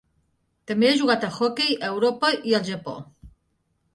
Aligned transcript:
També 0.71 0.87
ha 0.91 0.95
jugat 1.01 1.25
a 1.27 1.29
hoquei 1.35 1.69
a 1.77 1.91
Europa 1.95 2.31
i 2.53 2.55
el 2.61 2.67
Japó. 2.73 2.95